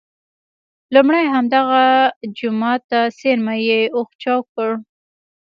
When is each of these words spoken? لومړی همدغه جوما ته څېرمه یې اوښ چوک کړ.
لومړی 0.93 1.23
همدغه 1.33 1.83
جوما 2.37 2.73
ته 2.89 2.99
څېرمه 3.19 3.55
یې 3.67 3.79
اوښ 3.95 4.09
چوک 4.23 4.43
کړ. 4.55 4.71